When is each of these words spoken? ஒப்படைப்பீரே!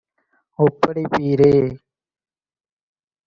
ஒப்படைப்பீரே! 0.59 1.51